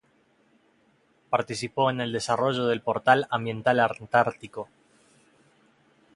[1.29, 4.67] Participó en el desarrollo del Portal Ambiental antártico.